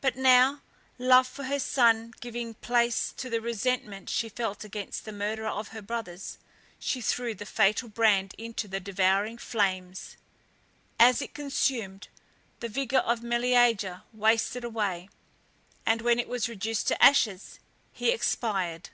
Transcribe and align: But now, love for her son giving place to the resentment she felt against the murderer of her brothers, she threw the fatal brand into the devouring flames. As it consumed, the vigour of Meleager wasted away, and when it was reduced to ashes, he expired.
But 0.00 0.14
now, 0.14 0.60
love 1.00 1.26
for 1.26 1.42
her 1.46 1.58
son 1.58 2.14
giving 2.20 2.54
place 2.54 3.12
to 3.16 3.28
the 3.28 3.40
resentment 3.40 4.08
she 4.08 4.28
felt 4.28 4.62
against 4.62 5.04
the 5.04 5.10
murderer 5.10 5.48
of 5.48 5.70
her 5.70 5.82
brothers, 5.82 6.38
she 6.78 7.00
threw 7.00 7.34
the 7.34 7.44
fatal 7.44 7.88
brand 7.88 8.34
into 8.38 8.68
the 8.68 8.78
devouring 8.78 9.36
flames. 9.36 10.16
As 10.96 11.20
it 11.20 11.34
consumed, 11.34 12.06
the 12.60 12.68
vigour 12.68 13.00
of 13.00 13.24
Meleager 13.24 14.02
wasted 14.12 14.62
away, 14.62 15.08
and 15.84 16.02
when 16.02 16.20
it 16.20 16.28
was 16.28 16.48
reduced 16.48 16.86
to 16.86 17.02
ashes, 17.04 17.58
he 17.92 18.12
expired. 18.12 18.90